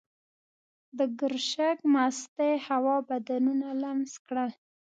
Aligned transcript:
د 0.97 0.99
ګرشک 1.19 1.77
مستې 1.93 2.51
هوا 2.67 2.95
بدنونه 3.09 3.67
لمس 3.81 4.11
کړل. 4.25 4.51